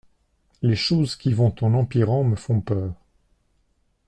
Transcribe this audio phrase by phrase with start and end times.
[0.63, 2.95] Les choses qui vont en empirant me font peur.